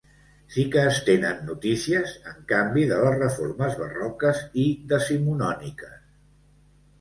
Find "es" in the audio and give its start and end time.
0.91-1.01